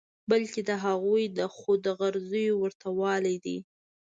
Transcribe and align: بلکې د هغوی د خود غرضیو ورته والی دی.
بلکې 0.29 0.61
د 0.69 0.71
هغوی 0.85 1.23
د 1.37 1.39
خود 1.55 1.83
غرضیو 1.99 2.53
ورته 2.63 2.87
والی 3.01 3.35
دی. 3.45 3.57